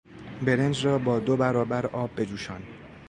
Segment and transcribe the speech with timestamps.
[0.45, 2.61] برنج را با دو برابر آب بجوشان!